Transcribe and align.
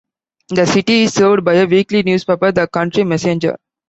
The 0.49 0.65
city 0.65 1.03
is 1.03 1.13
served 1.13 1.45
by 1.45 1.53
a 1.53 1.67
weekly 1.67 2.01
newspaper, 2.01 2.51
the 2.51 2.65
"Country 2.65 3.03
Messenger". 3.03 3.55